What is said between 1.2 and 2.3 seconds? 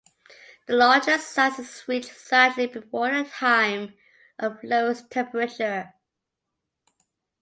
size is reached